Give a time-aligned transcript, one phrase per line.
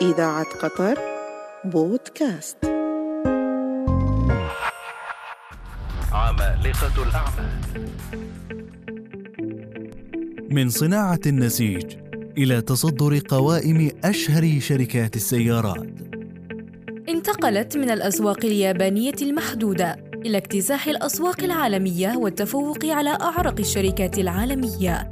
[0.00, 0.98] إذاعة قطر
[1.64, 2.56] بودكاست.
[6.12, 7.88] عمالقة الأعمال.
[10.50, 11.96] من صناعة النسيج
[12.38, 15.86] إلى تصدر قوائم أشهر شركات السيارات.
[17.08, 25.10] انتقلت من الأسواق اليابانية المحدودة إلى اكتساح الأسواق العالمية والتفوق على أعرق الشركات العالمية.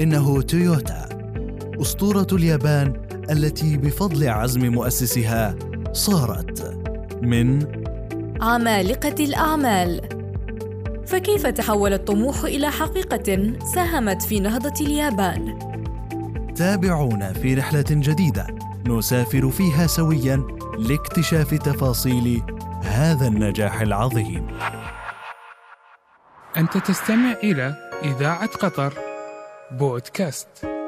[0.00, 1.08] إنه تويوتا
[1.80, 5.56] أسطورة اليابان التي بفضل عزم مؤسسها
[5.92, 6.78] صارت
[7.22, 7.66] من
[8.40, 10.00] عمالقة الأعمال.
[11.06, 15.58] فكيف تحول الطموح إلى حقيقة ساهمت في نهضة اليابان؟
[16.56, 18.46] تابعونا في رحلة جديدة.
[18.86, 20.42] نسافر فيها سويا
[20.78, 22.42] لاكتشاف تفاصيل
[22.82, 24.46] هذا النجاح العظيم.
[26.56, 27.74] أنت تستمع إلى
[28.04, 28.92] إذاعة قطر
[29.72, 30.79] بودكاست.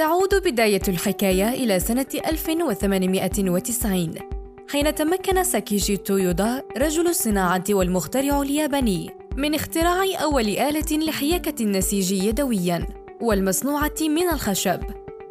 [0.00, 4.14] تعود بداية الحكاية إلى سنة 1890
[4.68, 12.86] حين تمكن ساكيشي تويودا رجل الصناعة والمخترع الياباني من اختراع أول آلة لحياكة النسيج يدوياً
[13.20, 14.80] والمصنوعة من الخشب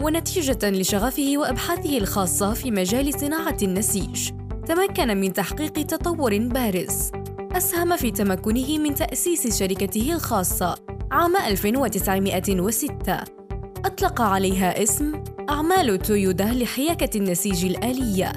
[0.02, 4.32] ونتيجة لشغفه وأبحاثه الخاصة في مجال صناعة النسيج.
[4.68, 7.12] تمكن من تحقيق تطور بارز.
[7.52, 10.76] أسهم في تمكنه من تأسيس شركته الخاصة
[11.12, 13.39] عام 1906
[13.86, 18.34] أطلق عليها اسم أعمال تويودا لحياكة النسيج الآلية.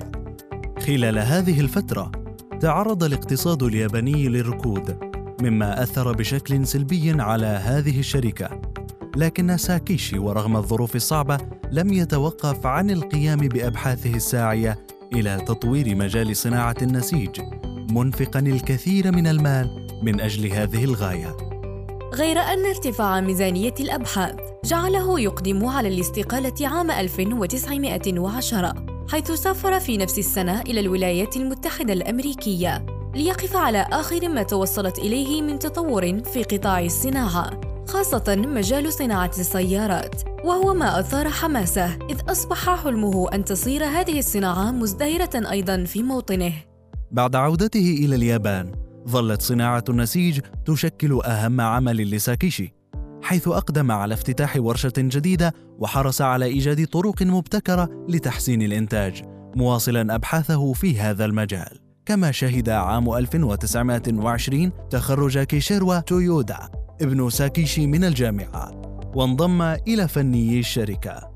[0.87, 2.13] خلال هذه الفترة
[2.61, 4.97] تعرض الاقتصاد الياباني للركود
[5.41, 8.61] مما أثر بشكل سلبي على هذه الشركة.
[9.17, 11.39] لكن ساكيشي ورغم الظروف الصعبة
[11.73, 14.79] لم يتوقف عن القيام بأبحاثه الساعية
[15.13, 17.41] إلى تطوير مجال صناعة النسيج
[17.91, 21.52] منفقا الكثير من المال من أجل هذه الغاية.
[22.15, 28.75] غير أن ارتفاع ميزانية الأبحاث جعله يقدم على الاستقالة عام 1910
[29.09, 35.43] حيث سافر في نفس السنة إلى الولايات المتحدة الأمريكية ليقف على آخر ما توصلت إليه
[35.43, 42.83] من تطور في قطاع الصناعة خاصة مجال صناعة السيارات وهو ما أثار حماسه إذ أصبح
[42.85, 46.53] حلمه أن تصير هذه الصناعة مزدهرة أيضا في موطنه.
[47.11, 52.75] بعد عودته إلى اليابان ظلت صناعة النسيج تشكل أهم عمل لساكيشي
[53.23, 59.23] حيث أقدم على افتتاح ورشة جديدة وحرص على إيجاد طرق مبتكرة لتحسين الإنتاج
[59.57, 61.79] مواصلا أبحاثه في هذا المجال.
[62.07, 66.59] كما شهد عام 1920 تخرج كيشيروا تويودا
[67.01, 68.71] ابن ساكيشي من الجامعة
[69.15, 71.33] وانضم إلى فني الشركة.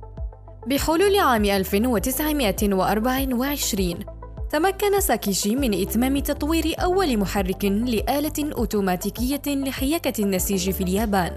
[0.66, 4.15] بحلول عام 1924
[4.50, 11.32] تمكن ساكيشي من إتمام تطوير أول محرك لآلة أوتوماتيكية لحياكة النسيج في اليابان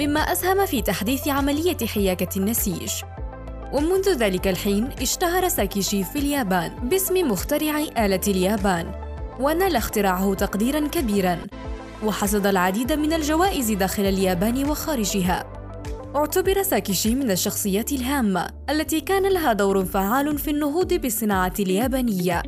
[0.00, 2.92] مما أسهم في تحديث عملية حياكة النسيج.
[3.72, 8.92] ومنذ ذلك الحين اشتهر ساكيشي في اليابان باسم مخترع آلة اليابان
[9.40, 11.38] ونال اختراعه تقديرا كبيرا
[12.04, 15.55] وحصد العديد من الجوائز داخل اليابان وخارجها.
[16.14, 22.42] اعتبر ساكيشي من الشخصيات الهامة التي كان لها دور فعال في النهوض بالصناعة اليابانية.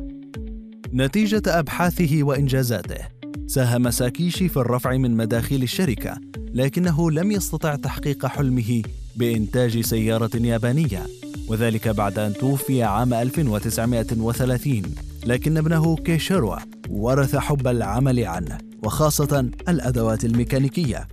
[0.93, 3.05] نتيجة أبحاثه وإنجازاته
[3.47, 6.17] ساهم ساكيشي في الرفع من مداخيل الشركة
[6.53, 8.81] لكنه لم يستطع تحقيق حلمه
[9.15, 11.05] بإنتاج سيارة يابانية
[11.47, 14.81] وذلك بعد أن توفي عام 1930
[15.25, 16.55] لكن ابنه كيشيروا
[16.89, 21.07] ورث حب العمل عنه وخاصة الأدوات الميكانيكية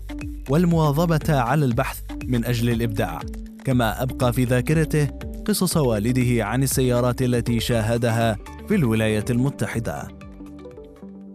[0.48, 3.20] والمواظبة على البحث من أجل الإبداع.
[3.64, 5.08] كما أبقى في ذاكرته
[5.46, 8.36] قصص والده عن السيارات التي شاهدها
[8.68, 10.08] في الولايات المتحدة.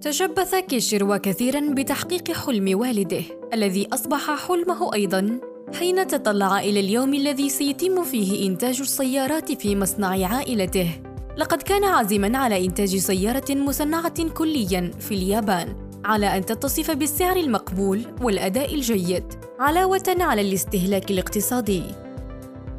[0.02, 5.40] تشبث كيشيروا كثيرا بتحقيق حلم والده الذي أصبح حلمه أيضا
[5.80, 10.90] حين تطلع إلى اليوم الذي سيتم فيه إنتاج السيارات في مصنع عائلته.
[11.38, 15.91] لقد كان عازما على إنتاج سيارة مصنعة كليا في اليابان.
[16.06, 19.24] على أن تتصف بالسعر المقبول والأداء الجيد
[19.60, 21.84] علاوة على الاستهلاك الاقتصادي.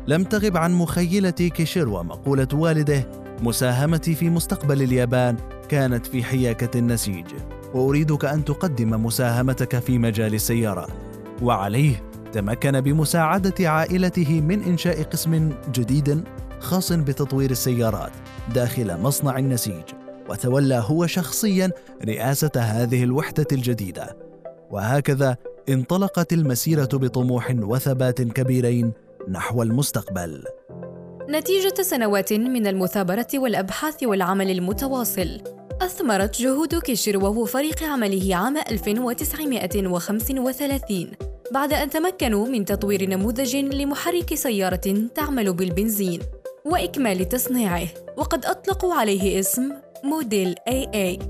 [0.06, 3.08] لم تغب عن مخيلة كيشيروا مقولة والده
[3.42, 5.36] مساهمتي في مستقبل اليابان
[5.68, 7.26] كانت في حياكة النسيج.
[7.74, 10.90] وأريدك أن تقدم مساهمتك في مجال السيارات
[11.42, 12.02] وعليه
[12.32, 16.24] تمكن بمساعدة عائلته من إنشاء قسم جديد
[16.60, 18.12] خاص بتطوير السيارات
[18.54, 19.82] داخل مصنع النسيج.
[20.28, 21.70] وتولى هو شخصيا
[22.04, 24.16] رئاسة هذه الوحدة الجديدة.
[24.70, 25.36] وهكذا
[25.68, 28.92] انطلقت المسيرة بطموح وثبات كبيرين
[29.28, 30.44] نحو المستقبل.
[31.28, 35.40] نتيجة سنوات من المثابرة والأبحاث والعمل المتواصل
[35.82, 41.10] أثمرت جهود كيشيروا وفريق عمله عام 1935
[41.52, 46.20] بعد أن تمكنوا من تطوير نموذج لمحرك سيارة تعمل بالبنزين
[46.64, 49.72] وإكمال تصنيعه وقد أطلقوا عليه اسم
[50.04, 51.22] موديل AA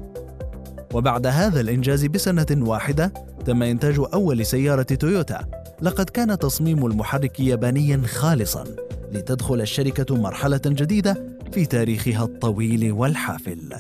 [0.95, 3.13] وبعد هذا الإنجاز بسنة واحدة
[3.45, 5.45] تم إنتاج أول سيارة تويوتا.
[5.83, 8.65] لقد كان تصميم المحرك يابانيا خالصا
[9.13, 13.73] لتدخل الشركة مرحلة جديدة في تاريخها الطويل والحافل.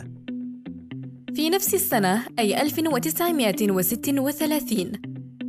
[1.34, 4.92] في نفس السنة أي 1936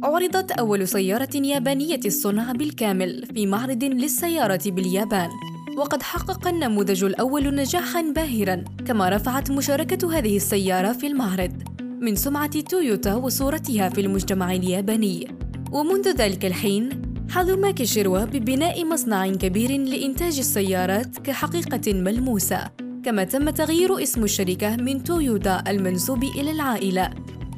[0.03, 5.29] عرضت أول سيارة يابانية الصنع بالكامل في معرض للسيارة باليابان.
[5.77, 11.63] وقد حقق النموذج الأول نجاحاً باهراً كما رفعت مشاركة هذه السيارة في المعرض
[12.01, 15.27] من سمعة تويوتا وصورتها في المجتمع الياباني.
[15.71, 16.89] ومنذ ذلك الحين
[17.29, 22.69] حظ ماكي شيروا ببناء مصنع كبير لإنتاج السيارات كحقيقة ملموسة.
[23.05, 27.09] كما تم تغيير اسم الشركة من تويوتا المنسوب إلى العائلة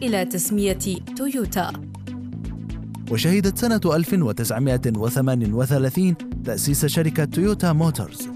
[0.03, 0.79] إلى تسمية
[1.17, 1.73] تويوتا.
[3.11, 6.15] وشهدت سنة 1938
[6.45, 8.29] تأسيس شركة تويوتا موتورز.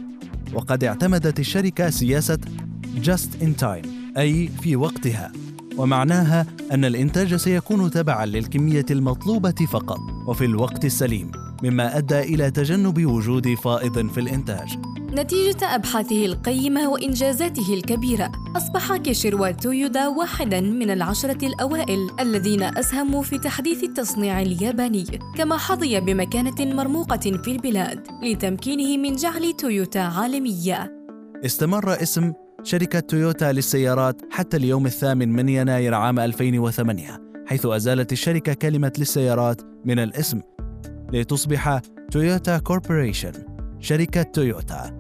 [0.54, 2.38] وقد اعتمدت الشركة سياسة
[3.04, 3.88] Just in Time
[4.18, 5.32] أي في وقتها.
[5.78, 11.32] ومعناها أن الإنتاج سيكون تبعا للكمية المطلوبة فقط وفي الوقت السليم
[11.64, 14.68] مما أدى إلى تجنب وجود فائض في الإنتاج.
[15.14, 18.32] نتيجة أبحاثه القيمة وإنجازاته الكبيرة.
[18.58, 25.06] أصبح كيشيروا تويودا واحداً من العشرة الأوائل الذين أسهموا في تحديث التصنيع الياباني
[25.38, 30.94] كما حظي بمكانة مرموقة في البلاد لتمكينه من جعل تويوتا عالمية.
[31.46, 32.34] استمر اسم
[32.64, 39.62] شركة تويوتا للسيارات حتى اليوم الثامن من يناير عام 2008 حيث أزالت الشركة كلمة للسيارات
[39.86, 40.42] من الاسم.
[41.14, 43.32] لتصبح تويوتا Corporation
[43.80, 44.99] شركة تويوتا.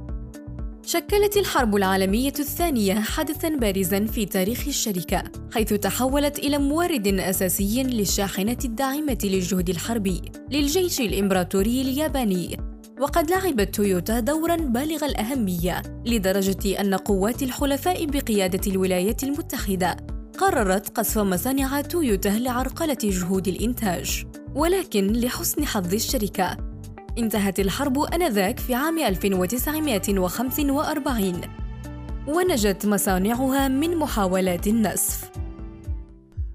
[0.90, 8.58] شكلت الحرب العالمية الثانية حدثاً بارزاً في تاريخ الشركة، حيث تحولت إلى مورد أساسي للشاحنة
[8.66, 10.22] الداعمة للجهد الحربي
[10.52, 12.58] للجيش الإمبراطوري الياباني.
[13.00, 19.98] وقد لعبت تويوتا دورا بالغ الأهمية لدرجة أن قوات الحلفاء بقيادة الولايات المتحدة
[20.38, 24.26] قررت قصف مصانع تويوتا لعرقلة جهود الإنتاج
[24.56, 26.69] ولكن لحسن حظ الشركة
[27.20, 31.42] انتهت الحرب آنذاك في عام 1945
[32.28, 35.32] ونجت مصانعها من محاولات النسف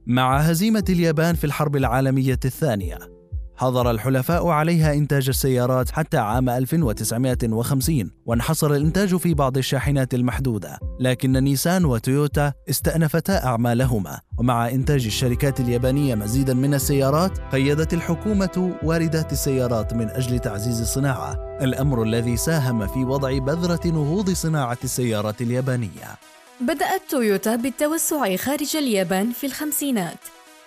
[0.06, 3.13] مع هزيمة اليابان في الحرب العالمية الثانية
[3.56, 10.78] حظر الحلفاء عليها إنتاج السيارات حتى عام 1950 وانحصر الإنتاج في بعض الشاحنات المحدودة.
[11.00, 14.20] لكن نيسان وتويوتا استأنفتا أعمالهما.
[14.38, 21.58] ومع إنتاج الشركات اليابانية مزيدا من السيارات قيدت الحكومة واردات السيارات من أجل تعزيز الصناعة.
[21.62, 26.18] الأمر الذي ساهم في وضع بذرة نهوض صناعة السيارات اليابانية.
[26.60, 30.18] بدأت تويوتا بالتوسع خارج اليابان في الخمسينات.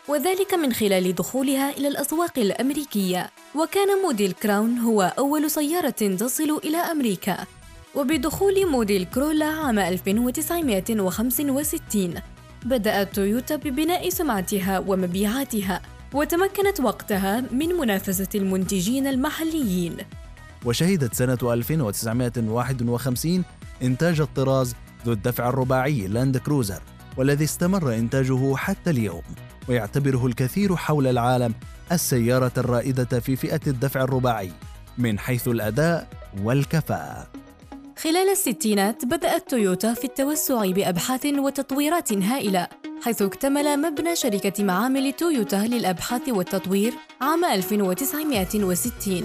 [0.08, 3.30] وذلك من خلال دخولها إلى الأسواق الأمريكية.
[3.56, 7.38] وكان موديل كراون هو أول سيارة تصل إلى أمريكا.
[7.96, 12.14] وبدخول موديل كرولا عام 1965
[12.66, 15.82] بدأت تويوتا ببناء سمعتها ومبيعاتها
[16.14, 19.98] وتمكنت وقتها من منافسة المنتجين المحليين.
[20.66, 23.44] وشهدت سنة 1951
[23.84, 24.76] إنتاج الطراز
[25.06, 26.82] ذو الدفع الرباعي لاند كروزر
[27.18, 29.24] والذي استمر إنتاجه حتى اليوم.
[29.70, 31.54] ويعتبره الكثير حول العالم
[31.92, 34.52] السيارة الرائدة في فئة الدفع الرباعي
[34.98, 36.08] من حيث الأداء
[36.44, 37.28] والكفاءة.
[37.98, 42.68] خلال الستينات بدأت تويوتا في التوسع بأبحاث وتطويرات هائلة
[43.04, 49.24] حيث اكتمل مبنى شركة معامل تويوتا للأبحاث والتطوير عام 1960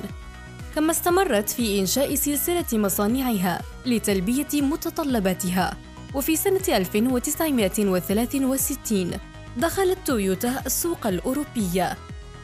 [0.75, 5.76] كما استمرت في إنشاء سلسلة مصانعها لتلبية متطلباتها
[6.14, 9.11] وفي سنة 1963
[9.56, 11.97] دخلت تويوتا السوق الأوروبية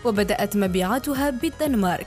[0.05, 2.07] وبدأت مبيعاتها بالدنمارك.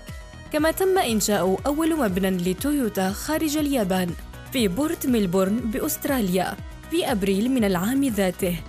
[0.54, 4.10] كما تم إنشاء أول مبنى لتويوتا خارج اليابان
[4.54, 6.56] في بورت ميلبورن بأستراليا
[6.92, 8.60] في أبريل من العام ذاته.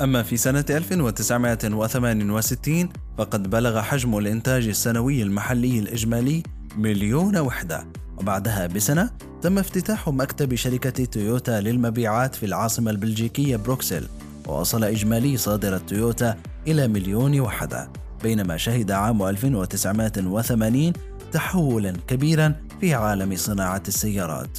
[0.00, 6.42] أما في سنة 1968 فقد بلغ حجم الإنتاج السنوي المحلي الإجمالي
[6.76, 7.86] مليون وحدة.
[8.16, 9.10] وبعدها بسنة
[9.46, 14.08] تم افتتاح مكتب شركة تويوتا للمبيعات في العاصمة البلجيكية بروكسل
[14.48, 16.36] ووصل إجمالي صادرات تويوتا
[16.66, 17.90] إلى مليون وحدة
[18.22, 20.92] بينما شهد عام 1980
[21.32, 24.58] تحولا كبيرا في عالم صناعة السيارات.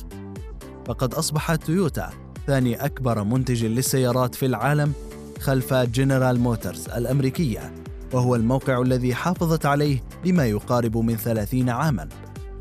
[0.86, 2.10] فقد أصبحت تويوتا
[2.48, 4.94] ثاني أكبر منتج للسيارات في العالم
[5.40, 7.74] خلف جنرال موتورز الأمريكية
[8.14, 12.10] وهو الموقع الذي حافظت عليه لما يقارب من 30 عاماً.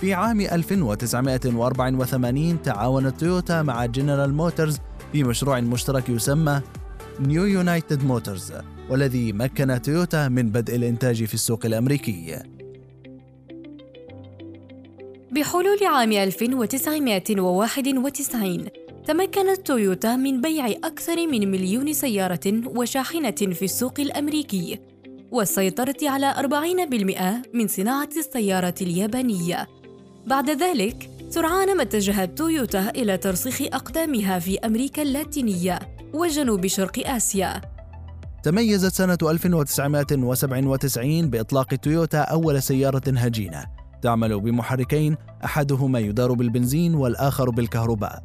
[0.00, 4.78] في عام 1984 تعاونت تويوتا مع جنرال موتورز
[5.12, 6.60] في مشروع مشترك يسمى
[7.20, 8.52] نيو يونايتد موتورز
[8.90, 12.42] والذي مكن تويوتا من بدء الإنتاج في السوق الأمريكي
[15.32, 18.66] بحلول عام 1991
[19.06, 24.78] تمكنت تويوتا من بيع أكثر من مليون سيارة وشاحنة في السوق الأمريكي
[25.30, 26.34] والسيطرة على
[27.52, 29.66] 40% من صناعة السيارات اليابانية.
[30.26, 35.78] بعد ذلك، سرعان ما اتجهت تويوتا إلى ترسيخ أقدامها في أمريكا اللاتينية
[36.14, 37.60] وجنوب شرق آسيا.
[38.42, 43.66] تميزت سنة 1997 بإطلاق تويوتا أول سيارة هجينة.
[44.02, 48.22] تعمل بمحركين أحدهما يدار بالبنزين والآخر بالكهرباء.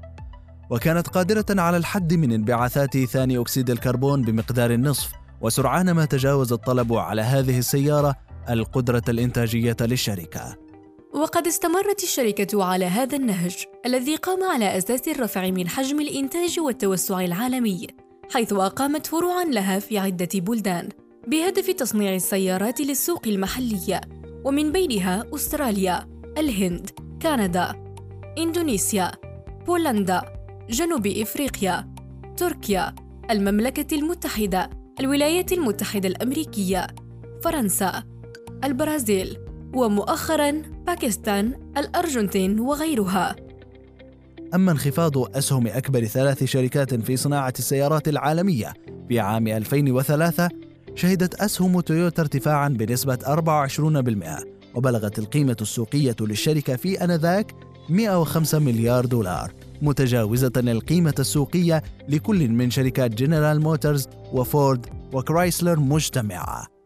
[0.69, 6.93] وكانت قادرة على الحد من انبعاثات ثاني أكسيد الكربون بمقدار النصف وسرعان ما تجاوز الطلب
[6.93, 8.15] على هذه السيارة
[8.49, 10.60] القدرة الإنتاجية للشركة.
[11.13, 17.19] وقد استمرت الشركة على هذا النهج الذي قام على أساس الرفع من حجم الإنتاج والتوسع
[17.19, 17.87] العالمي
[18.33, 20.89] حيث أقامت فروعا لها في عدة بلدان
[21.27, 24.01] بهدف تصنيع السيارات للسوق المحلية
[24.45, 26.89] ومن بينها أستراليا، الهند،
[27.21, 27.93] كندا،
[28.37, 29.11] إندونيسيا،
[29.67, 30.21] بولندا،
[30.69, 31.93] جنوب إفريقيا،
[32.37, 32.95] تركيا،
[33.31, 36.87] المملكة المتحدة، الولايات المتحدة الأمريكية،
[37.43, 38.03] فرنسا،
[38.63, 39.37] البرازيل،
[39.73, 43.35] ومؤخراً باكستان، الأرجنتين وغيرها.
[44.55, 48.73] أما انخفاض أسهم أكبر ثلاث شركات في صناعة السيارات العالمية
[49.09, 50.49] في عام 2003
[50.95, 57.55] شهدت أسهم تويوتا ارتفاعا بنسبة 24% وبلغت القيمة السوقية للشركة في آنذاك
[57.89, 59.51] 105 مليار دولار
[59.81, 66.80] متجاوزة القيمة السوقية لكل من شركات جنرال موتورز وفورد وكرايسلر مجتمعة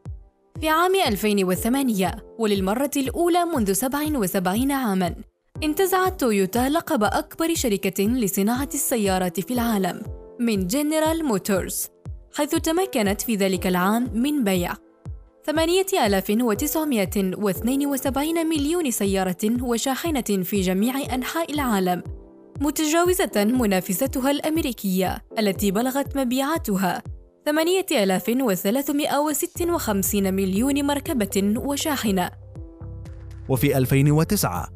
[0.61, 5.15] في عام 2008 وللمرة الأولى منذ 77 عاماً
[5.63, 10.01] انتزعت تويوتا لقب أكبر شركة لصناعة السيارات في العالم
[10.39, 11.87] من جنرال موتورز
[12.35, 14.73] حيث تمكنت في ذلك العام من بيع
[15.45, 22.03] 8972 مليون سيارة وشاحنة في جميع أنحاء العالم
[22.61, 27.03] متجاوزة منافستها الأمريكية التي بلغت مبيعاتها
[27.45, 32.31] 8356 مليون مركبة وشاحنة.
[33.49, 34.69] وفي 2009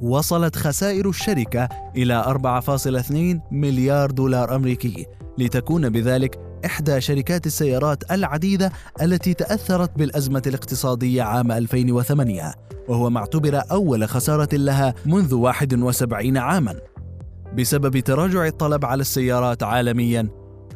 [0.00, 5.06] وصلت خسائر الشركة إلى 4.2 مليار دولار أمريكي
[5.38, 12.54] لتكون بذلك إحدى شركات السيارات العديدة التي تأثرت بالأزمة الاقتصادية عام 2008
[12.88, 16.74] وهو ما اعتبر أول خسارة لها منذ 71 عاماً.
[17.58, 20.28] بسبب تراجع الطلب على السيارات عالميا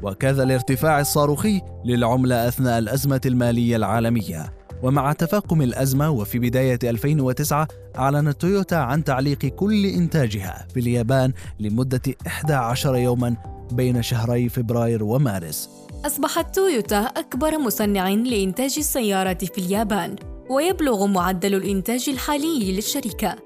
[0.04, 4.52] وكذا الارتفاع الصاروخي للعملة أثناء الأزمة المالية العالمية.
[4.82, 7.68] ومع تفاقم الأزمة وفي بداية 2009
[7.98, 13.36] أعلنت تويوتا عن تعليق كل إنتاجها في اليابان لمدة 11 يوما
[13.72, 15.70] بين شهري فبراير ومارس.
[16.06, 20.16] أصبحت تويوتا أكبر مصنع لإنتاج السيارات في اليابان
[20.50, 23.36] ويبلغ معدل الإنتاج الحالي للشركة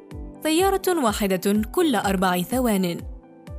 [0.43, 3.01] سيارة واحدة كل أربع ثوان.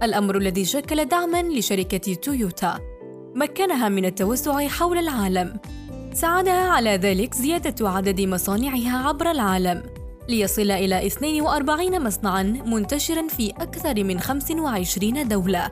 [0.03, 2.88] الأمر الذي شكل دعماً لشركة تويوتا.
[3.35, 5.59] مكنها من التوسع حول العالم.
[6.13, 9.83] ساعدها على ذلك زيادة عدد مصانعها عبر العالم
[10.29, 15.69] ليصل إلى 42 مصنعاً منتشراً في أكثر من 25 دولة.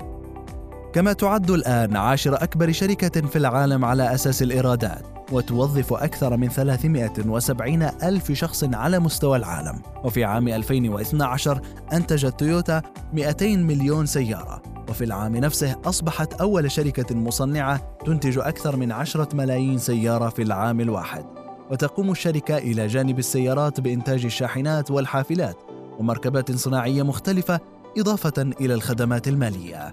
[0.94, 7.84] كما تعد الآن عاشر أكبر شركة في العالم على أساس الإيرادات وتوظف أكثر من 370
[7.84, 9.82] ألف شخص على مستوى العالم.
[10.04, 11.62] وفي عام 2012
[11.94, 12.82] أنتجت تويوتا
[13.14, 14.77] 200 مليون سيارة.
[14.90, 20.80] وفي العام نفسه أصبحت أول شركة مصنعة تنتج أكثر من 10 ملايين سيارة في العام
[20.82, 21.26] الواحد.
[21.72, 25.58] وتقوم الشركة إلى جانب السيارات بإنتاج الشاحنات والحافلات
[26.00, 27.60] ومركبات صناعية مختلفة
[27.98, 29.92] إضافة إلى الخدمات المالية.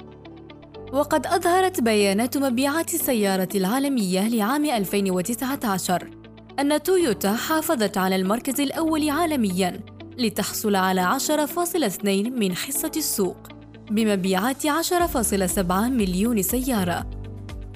[0.92, 6.10] وقد أظهرت بيانات مبيعات السيارة العالمية لعام 2019
[6.58, 9.80] أن تويوتا حافظت على المركز الأول عالمياً
[10.18, 13.53] لتحصل على 10.2 من حصة السوق.
[13.90, 17.06] بمبيعات 10.7 مليون سيارة.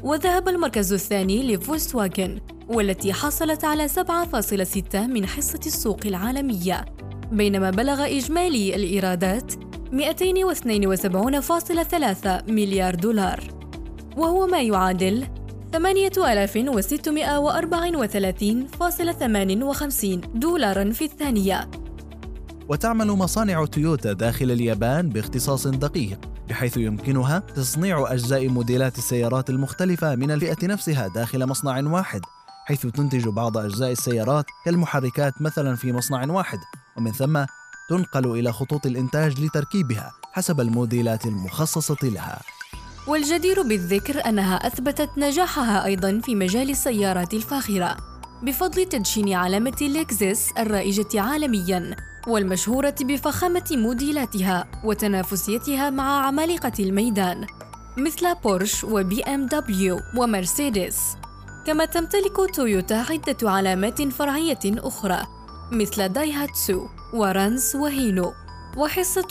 [0.03, 2.39] وذهب المركز الثاني لفولكس واجن
[2.69, 6.85] والتي حصلت على 7.6 من حصة السوق العالمية.
[7.33, 9.53] بينما بلغ إجمالي الإيرادات
[9.93, 13.41] 272.3 مليار دولار.
[14.17, 15.25] وهو ما يعادل
[15.73, 15.77] 8634.58
[20.35, 21.71] دولارا في الثانية.
[22.69, 30.31] وتعمل مصانع تويوتا داخل اليابان باختصاص دقيق بحيث يمكنها تصنيع أجزاء موديلات السيارات المختلفة من
[30.31, 32.21] الفئة نفسها داخل مصنع واحد
[32.65, 36.59] حيث تنتج بعض أجزاء السيارات كالمحركات مثلا في مصنع واحد
[36.97, 37.45] ومن ثم
[37.91, 42.41] تنقل إلى خطوط الإنتاج لتركيبها حسب الموديلات المخصصة لها.
[43.07, 47.97] والجدير بالذكر أنها أثبتت نجاحها أيضاً في مجال السيارات الفاخرة
[48.43, 51.97] بفضل تدشين علامة لكزس الرائجة عالمياً.
[52.29, 57.47] والمشهورة بفخامة موديلاتها وتنافسيتها مع عمالقة الميدان
[57.97, 61.17] مثل بورش وبي إم دبليو ومرسيدس.
[61.67, 65.27] كما تمتلك تويوتا عدة علامات فرعية أخرى
[65.73, 68.33] مثل دايهاتسو ورانز وهينو
[68.77, 69.29] وحصة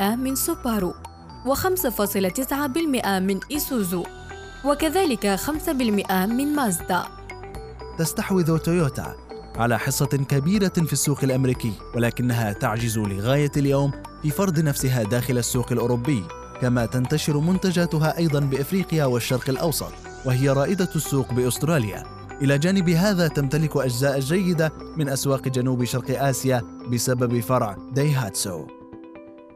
[0.00, 0.94] 16.6% من سوبارو
[1.46, 4.04] و5.9% من إيسوزو
[4.64, 7.04] وكذلك 5% من مازدا.
[7.98, 13.92] تستحوذ تويوتا على حصة كبيرة في السوق الأمريكي ولكنها تعجز لغاية اليوم
[14.22, 16.24] في فرض نفسها داخل السوق الأوروبي
[16.60, 19.92] كما تنتشر منتجاتها أيضا بإفريقيا والشرق الأوسط
[20.24, 22.02] وهي رائدة السوق بأستراليا.
[22.42, 28.81] إلى جانب هذا تمتلك أجزاء جيدة من أسواق جنوب شرق آسيا بسبب فرع دايهاتسو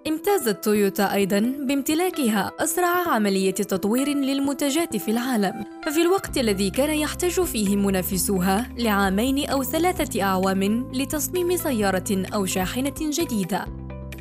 [0.07, 5.65] امتازت تويوتا أيضاً بامتلاكها أسرع عملية تطوير للمنتجات في العالم.
[5.87, 12.95] ففي الوقت الذي كان يحتاج فيه منافسوها لعامين أو ثلاثة أعوام لتصميم سيارة أو شاحنة
[13.01, 13.67] جديدة.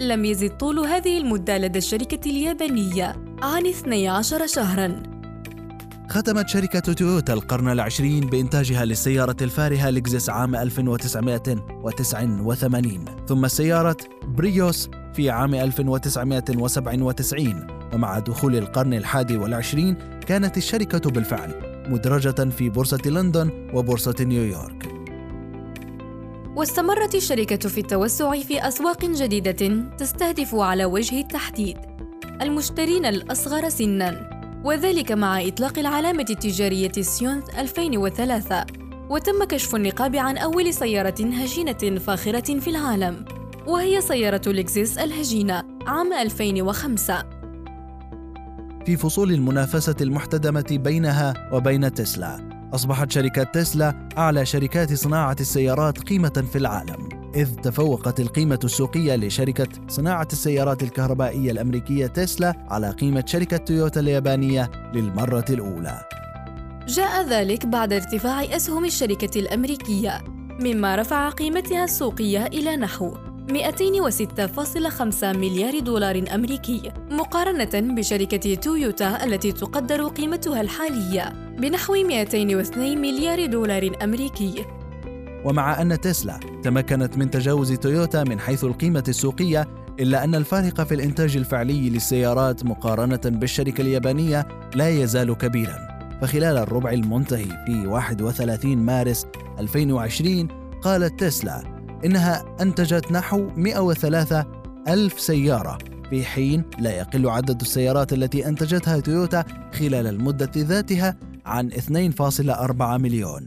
[0.01, 5.03] لم يزد طول هذه المدة لدى الشركة اليابانية عن 12 شهراً.
[6.09, 15.29] ختمت شركة تويوتا القرن العشرين بإنتاجها للسيارة الفارهة لكزس عام 1989 ثم سيارة بريوس في
[15.29, 19.95] عام 1997 ومع دخول القرن الحادي والعشرين
[20.27, 21.51] كانت الشركة بالفعل
[21.89, 24.87] مدرجة في بورصة لندن وبورصة نيويورك.
[26.55, 31.77] واستمرت الشركة في التوسع في أسواق جديدة تستهدف على وجه التحديد
[32.41, 34.29] المشترين الأصغر سناً
[34.63, 38.65] وذلك مع إطلاق العلامة التجارية سيونث 2003
[39.09, 43.25] وتم كشف النقاب عن أول سيارة هجينة فاخرة في العالم.
[43.67, 47.23] وهي سيارة لكزس الهجينة عام 2005
[48.85, 52.49] في فصول المنافسة المحتدمة بينها وبين تسلا.
[52.73, 57.09] أصبحت شركة تسلا أعلى شركات صناعة السيارات قيمة في العالم.
[57.35, 64.71] إذ تفوقت القيمة السوقية لشركة صناعة السيارات الكهربائية الأمريكية تسلا على قيمة شركة تويوتا اليابانية
[64.93, 66.01] للمرة الأولى.
[66.87, 70.21] جاء ذلك بعد ارتفاع أسهم الشركة الأمريكية،
[70.61, 80.07] مما رفع قيمتها السوقية إلى نحو 206.5 مليار دولار أمريكي مقارنة بشركة تويوتا التي تقدر
[80.07, 84.65] قيمتها الحالية بنحو 202 مليار دولار أمريكي.
[85.43, 89.67] ومع أن تسلا تمكنت من تجاوز تويوتا من حيث القيمة السوقية
[89.99, 95.77] إلا أن الفارق في الإنتاج الفعلي للسيارات مقارنة بالشركة اليابانية لا يزال كبيرا.
[96.21, 99.25] فخلال الربع المنتهي في 31 مارس
[99.59, 100.47] 2020
[100.81, 101.74] قالت تسلا
[102.05, 104.45] إنها أنتجت نحو 103
[104.87, 105.77] ألف سيارة.
[106.09, 113.45] في حين لا يقل عدد السيارات التي أنتجتها تويوتا خلال المدة ذاتها عن 2.4 مليون.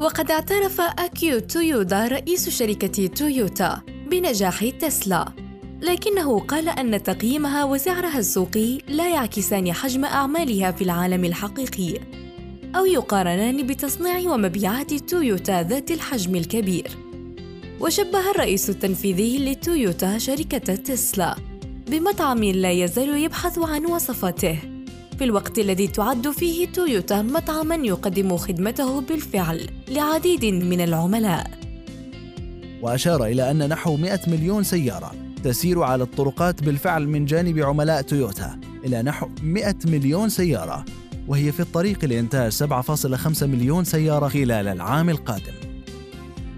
[0.00, 3.80] وقد اعترف أكيو تويودا رئيس شركة تويوتا
[4.10, 5.32] بنجاح تسلا
[5.82, 12.00] لكنه قال أن تقييمها وسعرها السوقي لا يعكسان حجم أعمالها في العالم الحقيقي
[12.76, 17.05] أو يقارنان بتصنيع ومبيعات تويوتا ذات الحجم الكبير.
[17.80, 21.36] وشبه الرئيس التنفيذي لتويوتا شركة تسلا
[21.90, 24.58] بمطعم لا يزال يبحث عن وصفاته.
[25.18, 31.50] في الوقت الذي تعد فيه تويوتا مطعما يقدم خدمته بالفعل لعديد من العملاء.
[32.82, 35.12] وأشار إلى أن نحو 100 مليون سيارة
[35.44, 40.84] تسير على الطرقات بالفعل من جانب عملاء تويوتا إلى نحو 100 مليون سيارة
[41.28, 45.65] وهي في الطريق لإنتاج 7.5 مليون سيارة خلال العام القادم.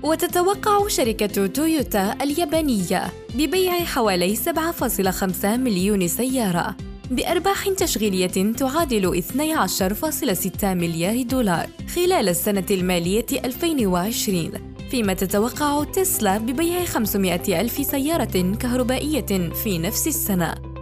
[0.03, 6.77] وتتوقع شركة تويوتا اليابانية ببيع حوالي 7.5 مليون سيارة
[7.11, 14.51] بأرباح تشغيلية تعادل 12.6 مليار دولار خلال السنة المالية 2020
[14.91, 20.78] فيما تتوقع تسلا ببيع 500 ألف سيارة كهربائية في نفس السنة.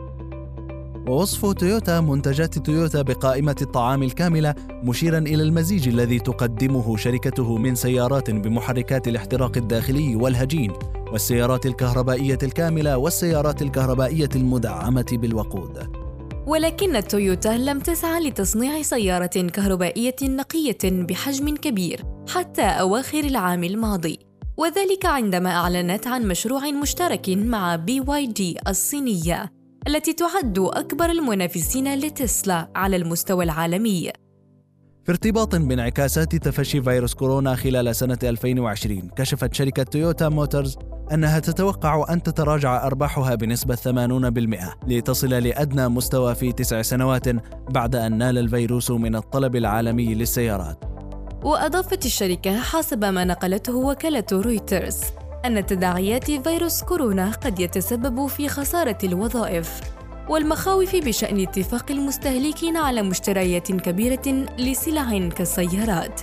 [1.09, 8.31] ووصف تويوتا منتجات تويوتا بقائمة الطعام الكاملة مشيرا إلى المزيج الذي تقدمه شركته من سيارات
[8.31, 10.73] بمحركات الاحتراق الداخلي والهجين
[11.13, 15.79] والسيارات الكهربائية الكاملة والسيارات الكهربائية المدعمة بالوقود.
[16.47, 24.19] ولكن تويوتا لم تسعى لتصنيع سيارة كهربائية نقية بحجم كبير حتى أواخر العام الماضي
[24.57, 29.56] وذلك عندما أعلنت عن مشروع مشترك مع بي واي دي الصينية.
[29.87, 34.13] التي تعد أكبر المنافسين لتسلا على المستوى العالمي.
[35.05, 40.79] في ارتباط بانعكاسات تفشي فيروس كورونا خلال سنة 2020 كشفت شركة تويوتا موتورز
[41.13, 43.81] أنها تتوقع أن تتراجع أرباحها بنسبة 80%
[44.87, 47.29] لتصل لأدنى مستوى في تسع سنوات
[47.71, 50.85] بعد أن نال الفيروس من الطلب العالمي للسيارات.
[51.45, 55.01] وأضافت الشركة حسب ما نقلته وكالة رويترز.
[55.45, 59.81] أن تداعيات فيروس كورونا قد يتسبب في خسارة الوظائف
[60.29, 66.21] والمخاوف بشأن اتفاق المستهلكين على مشتريات كبيرة لسلع كالسيارات.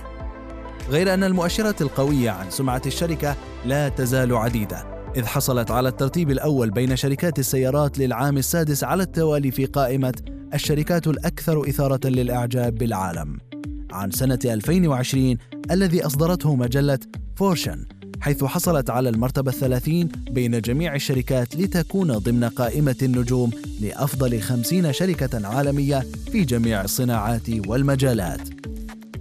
[0.88, 6.70] غير أن المؤشرات القوية عن سمعة الشركة لا تزال عديدة إذ حصلت على الترتيب الأول
[6.70, 10.14] بين شركات السيارات للعام السادس على التوالي في قائمة
[10.54, 13.38] الشركات الأكثر إثارة للإعجاب بالعالم.
[13.92, 15.36] عن سنة 2020
[15.70, 16.98] الذي أصدرته مجلة
[17.36, 17.86] فورشن
[18.24, 25.46] حيث حصلت على المرتبة الثلاثين بين جميع الشركات لتكون ضمن قائمة النجوم لأفضل خمسين شركة
[25.46, 28.40] عالمية في جميع الصناعات والمجالات.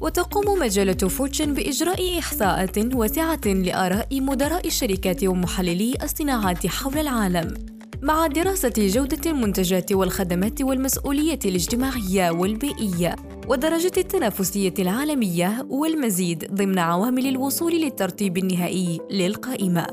[0.01, 7.53] وتقوم مجلة فورتشن بإجراء إحصاءات واسعة لآراء مدراء الشركات ومحللي الصناعات حول العالم.
[8.01, 13.15] مع دراسة جودة المنتجات والخدمات والمسؤولية الاجتماعية والبيئية.
[13.47, 19.87] ودرجة التنافسية العالمية والمزيد ضمن عوامل الوصول للترتيب النهائي للقائمة.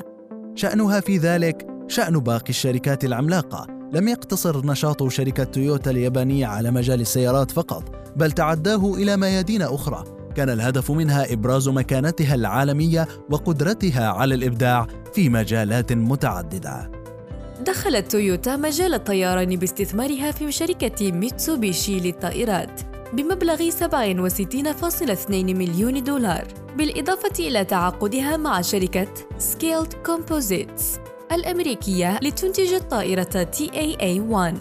[0.54, 7.00] شأنها في ذلك شأن باقي الشركات العملاقة، لم يقتصر نشاط شركة تويوتا اليابانية على مجال
[7.00, 10.04] السيارات فقط، بل تعداه إلى ميادين أخرى.
[10.34, 16.90] كان الهدف منها إبراز مكانتها العالمية وقدرتها على الإبداع في مجالات متعددة.
[17.66, 26.44] دخلت تويوتا مجال الطيران باستثمارها في شركة ميتسوبيشي للطائرات بمبلغ 67.2 مليون دولار
[26.76, 30.98] بالإضافة إلى تعاقدها مع شركة سكيلد كومبوزيتس
[31.32, 34.54] الأمريكية لتنتج الطائرة TAA-1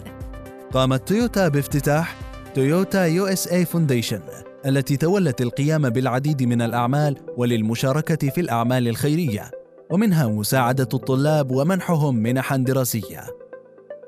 [0.72, 2.16] قامت تويوتا بافتتاح
[2.54, 4.20] تويوتا يو إس اي فونديشن
[4.66, 9.50] التي تولت القيام بالعديد من الأعمال وللمشاركة في الأعمال الخيرية
[9.90, 13.26] ومنها مساعدة الطلاب ومنحهم منحا دراسية.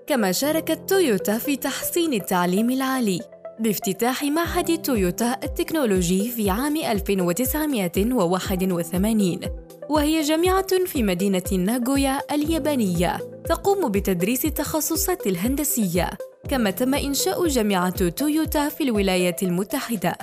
[0.06, 3.20] كما شاركت تويوتا في تحسين التعليم العالي.
[3.60, 9.40] بافتتاح معهد تويوتا التكنولوجي في عام 1981
[9.88, 16.10] وهي جامعة في مدينة ناغويا اليابانية تقوم بتدريس التخصصات الهندسية
[16.48, 20.18] كما تم إنشاء جامعة تويوتا في الولايات المتحدة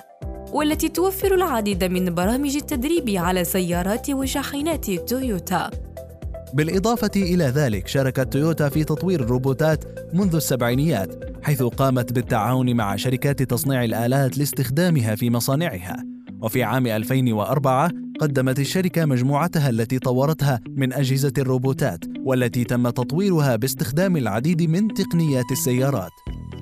[0.51, 5.69] والتي توفر العديد من برامج التدريب على سيارات وشاحنات تويوتا.
[6.53, 13.43] بالإضافة إلى ذلك شاركت تويوتا في تطوير الروبوتات منذ السبعينيات حيث قامت بالتعاون مع شركات
[13.43, 16.04] تصنيع الآلات لاستخدامها في مصانعها.
[16.41, 24.17] وفي عام 2004 قدمت الشركة مجموعتها التي طورتها من أجهزة الروبوتات والتي تم تطويرها باستخدام
[24.17, 26.12] العديد من تقنيات السيارات.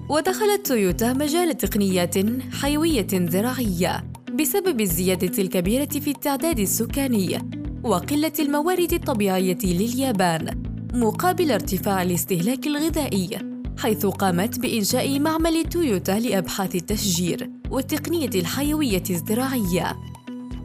[0.09, 2.15] ودخلت تويوتا مجال تقنيات
[2.61, 4.03] حيوية زراعية
[4.39, 7.39] بسبب الزيادة الكبيرة في التعداد السكاني
[7.83, 10.63] وقلة الموارد الطبيعية لليابان
[10.93, 13.56] مقابل ارتفاع الاستهلاك الغذائي.
[13.77, 19.95] حيث قامت بإنشاء معمل تويوتا لأبحاث التشجير والتقنية الحيوية الزراعية.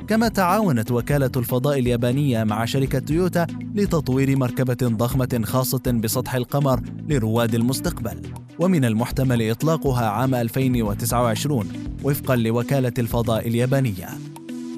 [0.09, 7.55] كما تعاونت وكالة الفضاء اليابانية مع شركة تويوتا لتطوير مركبة ضخمة خاصة بسطح القمر لرواد
[7.55, 8.23] المستقبل.
[8.59, 11.69] ومن المحتمل إطلاقها عام 2029
[12.05, 14.09] وفقا لوكالة الفضاء اليابانية.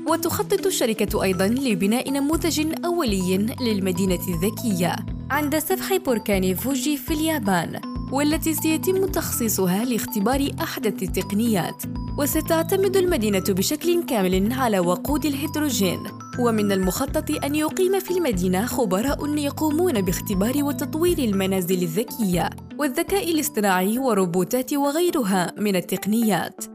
[0.09, 4.97] وتخطط الشركة أيضاً لبناء نموذج أولي للمدينة الذكية
[5.31, 7.94] عند سفح بركان فوجي في اليابان.
[8.15, 11.83] والتي سيتم تخصيصها لاختبار أحدث التقنيات.
[12.19, 15.99] وستعتمد المدينة بشكل كامل على وقود الهيدروجين.
[16.39, 24.75] ومن المخطط أن يقيم في المدينة خبراء يقومون باختبار وتطوير المنازل الذكية والذكاء الاصطناعي وروبوتات
[24.75, 26.74] وغيرها من التقنيات.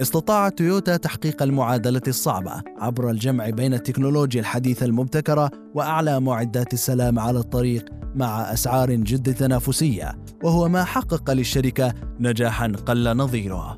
[0.00, 7.38] استطاعت تويوتا تحقيق المعادلة الصعبة عبر الجمع بين التكنولوجيا الحديثة المبتكرة وأعلى معدات السلام على
[7.38, 7.84] الطريق
[8.14, 13.76] مع أسعار جد تنافسية وهو ما حقق للشركة نجاحا قل نظيره.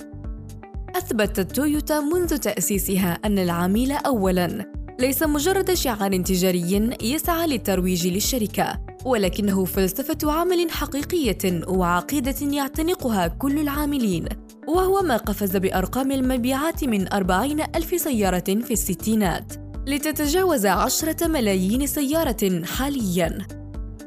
[0.97, 8.90] أثبتت تويوتا منذ تأسيسها أن العميل أولاً ليس مجرد شعار تجاري يسعى للترويج للشركة.
[9.05, 14.29] ولكنه فلسفة عمل حقيقية وعقيدة يعتنقها كل العاملين
[14.69, 19.53] وهو ما قفز بأرقام المبيعات من أربعين ألف سيارة في الستينات
[19.87, 23.39] لتتجاوز عشرة ملايين سيارة حالياً.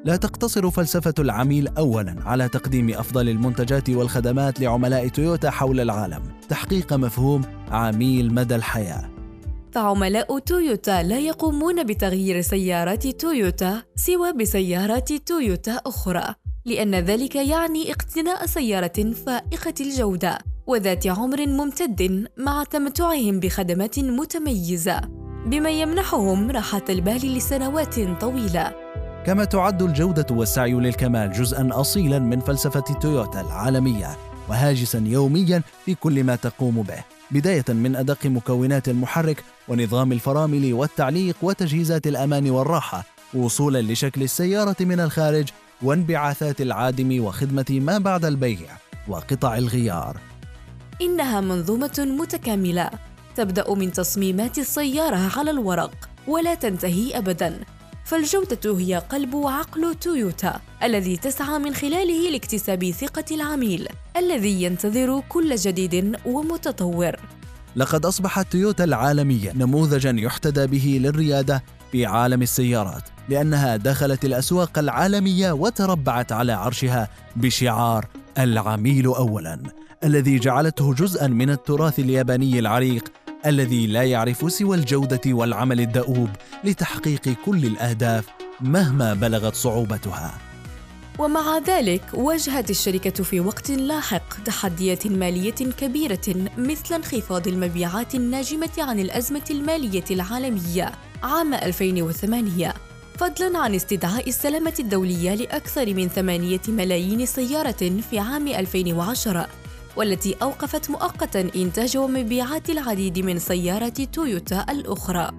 [0.05, 6.93] لا تقتصر فلسفة العميل أولاً على تقديم أفضل المنتجات والخدمات لعملاء تويوتا حول العالم تحقيق
[6.93, 9.12] مفهوم عميل مدى الحياة.
[9.73, 18.45] فعملاء تويوتا لا يقومون بتغيير سيارات تويوتا سوى بسيارات تويوتا أخرى لأن ذلك يعني اقتناء
[18.45, 25.01] سيارة فائقة الجودة وذات عمر ممتد مع تمتعهم بخدمات متميزة
[25.45, 28.71] بما يمنحهم راحة البال لسنوات طويلة.
[29.25, 34.17] كما تعد الجودة والسعي للكمال جزءا أصيلا من فلسفة تويوتا العالمية
[34.49, 41.35] وهاجسا يوميا في كل ما تقوم به بداية من أدق مكونات المحرك ونظام الفرامل والتعليق
[41.41, 45.47] وتجهيزات الأمان والراحة وصولا لشكل السيارة من الخارج
[45.81, 50.17] وانبعاثات العادم وخدمة ما بعد البيع وقطع الغيار.
[51.01, 52.89] إنها منظومة متكاملة
[53.35, 57.59] تبدأ من تصميمات السيارة على الورق ولا تنتهي أبداً.
[58.05, 65.55] فالجودة هي قلب وعقل تويوتا الذي تسعى من خلاله لاكتساب ثقة العميل الذي ينتظر كل
[65.55, 67.15] جديد ومتطور.
[67.75, 75.51] لقد أصبحت تويوتا العالمية نموذجا يحتذى به للريادة في عالم السيارات لأنها دخلت الأسواق العالمية
[75.51, 78.05] وتربعت على عرشها بشعار
[78.37, 79.59] العميل أولاً
[80.03, 83.11] الذي جعلته جزءا من التراث الياباني العريق
[83.45, 86.29] الذي لا يعرف سوى الجودة والعمل الدؤوب
[86.63, 88.25] لتحقيق كل الأهداف
[88.61, 90.52] مهما بلغت صعوبتها.
[91.19, 98.99] ومع ذلك واجهت الشركة في وقت لاحق تحديات مالية كبيرة مثل انخفاض المبيعات الناجمة عن
[98.99, 100.91] الأزمة المالية العالمية
[101.23, 102.73] عام 2008
[103.17, 109.47] فضلاً عن استدعاء السلامة الدولية لأكثر من ثمانية ملايين سيارة في عام 2010
[109.95, 115.31] والتي أوقفت مؤقتا إنتاج ومبيعات العديد من سيارات تويوتا الأخرى.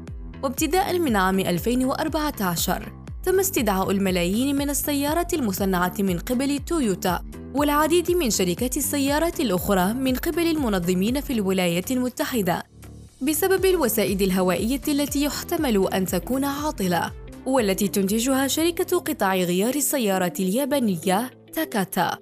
[0.42, 8.30] وابتداء من عام 2014 تم استدعاء الملايين من السيارات المصنعة من قبل تويوتا والعديد من
[8.30, 12.62] شركات السيارات الأخرى من قبل المنظمين في الولايات المتحدة
[13.22, 17.12] بسبب الوسائد الهوائية التي يحتمل أن تكون عاطلة
[17.46, 22.18] والتي تنتجها شركة قطع غيار السيارات اليابانية تاكاتا.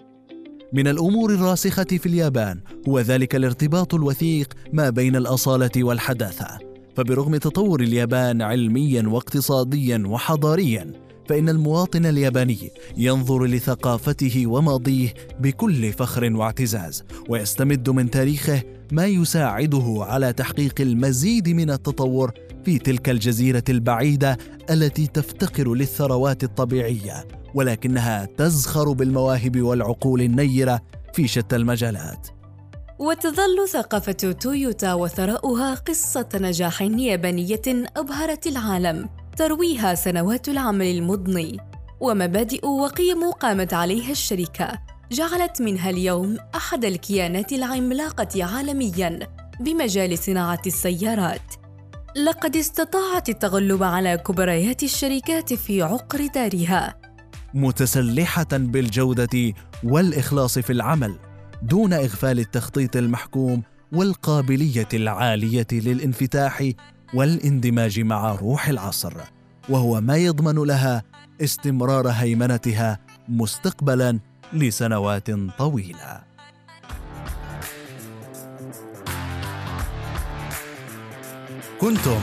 [0.72, 6.71] من الأمور الراسخة في اليابان هو ذلك الارتباط الوثيق ما بين الأصالة والحداثة.
[6.96, 10.92] فبرغم تطور اليابان علميا واقتصاديا وحضاريا
[11.28, 20.32] فإن المواطن الياباني ينظر لثقافته وماضيه بكل فخر واعتزاز ويستمد من تاريخه ما يساعده على
[20.32, 22.32] تحقيق المزيد من التطور
[22.64, 24.38] في تلك الجزيرة البعيدة
[24.70, 30.80] التي تفتقر للثروات الطبيعية ولكنها تزخر بالمواهب والعقول النيرة
[31.14, 32.41] في شتى المجالات.
[33.02, 37.62] وتظل ثقافة تويوتا وثراؤها قصة نجاح يابانية
[37.96, 41.56] أبهرت العالم ترويها سنوات العمل المضني.
[42.00, 44.78] ومبادئ وقيم قامت عليها الشركة
[45.12, 49.18] جعلت منها اليوم أحد الكيانات العملاقة عالمياً
[49.60, 51.54] بمجال صناعة السيارات.
[52.16, 56.94] لقد استطاعت التغلب على كبريات الشركات في عقر دارها.
[57.54, 61.31] متسلحة بالجودة والإخلاص في العمل.
[61.62, 66.70] دون إغفال التخطيط المحكوم والقابلية العالية للانفتاح
[67.14, 69.12] والاندماج مع روح العصر
[69.68, 71.02] وهو ما يضمن لها
[71.40, 72.98] استمرار هيمنتها
[73.28, 74.18] مستقبلا
[74.52, 76.22] لسنوات طويلة.
[81.80, 82.20] كنتم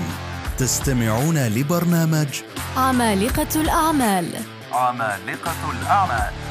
[0.58, 2.41] تستمعون لبرنامج
[2.78, 4.25] عمالقة الأعمال.
[4.71, 6.48] عمالقة الأعمال.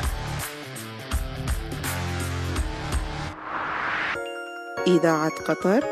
[4.89, 5.85] إذاعة قطر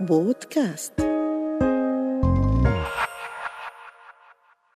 [0.00, 1.07] بودكاست.